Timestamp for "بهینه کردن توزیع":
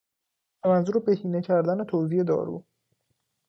0.99-2.23